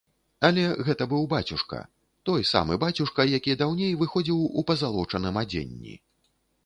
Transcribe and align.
Але, 0.47 0.61
гэта 0.87 1.05
быў 1.11 1.27
бацюшка, 1.33 1.81
той 2.29 2.47
самы 2.53 2.77
бацюшка, 2.85 3.21
які 3.35 3.57
даўней 3.63 3.93
выходзіў 4.01 4.39
у 4.63 4.65
пазалочаным 4.73 5.35
адзенні. 5.43 5.95